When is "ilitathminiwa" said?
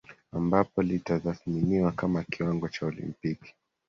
0.81-1.91